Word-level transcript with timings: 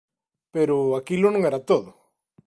Pero 0.55 0.75
aquilo 0.99 1.27
non 1.31 1.41
era 1.49 1.65
todo. 1.69 1.89